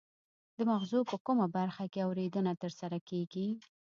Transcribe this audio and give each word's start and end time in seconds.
د 0.57 0.57
مغزو 0.69 0.99
په 1.11 1.15
کومه 1.25 1.45
برخه 1.57 1.85
کې 1.91 1.99
اوریدنه 2.07 2.51
ترسره 2.61 2.97
کیږي 3.09 3.47